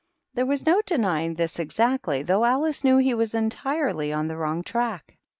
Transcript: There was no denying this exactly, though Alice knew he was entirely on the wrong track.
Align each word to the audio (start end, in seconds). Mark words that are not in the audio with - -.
There 0.33 0.47
was 0.47 0.65
no 0.65 0.81
denying 0.83 1.35
this 1.35 1.59
exactly, 1.59 2.23
though 2.23 2.43
Alice 2.43 2.83
knew 2.83 2.97
he 2.97 3.13
was 3.13 3.35
entirely 3.35 4.11
on 4.11 4.29
the 4.29 4.35
wrong 4.35 4.63
track. 4.63 5.15